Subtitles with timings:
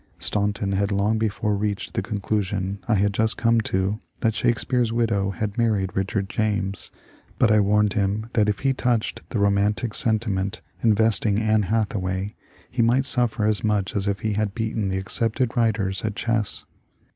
[0.17, 5.29] Staunton had long before reached the conclusion I had just come to that Shakespeare's widow
[5.29, 6.89] had married Richard James,
[7.37, 11.55] but I warned him that if he touched the romantic sentiment invest 10 MONCURE DANIEL
[11.55, 12.35] CONWAY ing Ann Hathaway
[12.71, 16.65] he might suffer as much as if he had beaten the accepted writers at chess.